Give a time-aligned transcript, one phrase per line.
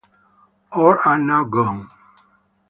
[0.71, 1.87] All are now gone.